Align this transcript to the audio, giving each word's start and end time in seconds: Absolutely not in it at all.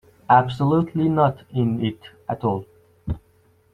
Absolutely 0.31 1.07
not 1.07 1.43
in 1.51 1.85
it 1.85 2.01
at 2.27 2.43
all. 2.43 2.65